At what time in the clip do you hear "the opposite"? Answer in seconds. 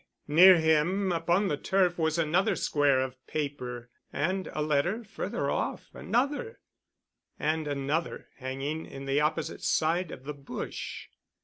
9.05-9.61